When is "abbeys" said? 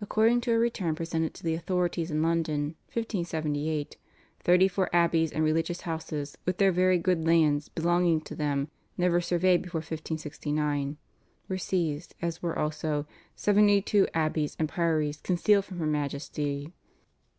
4.96-5.30, 14.14-14.56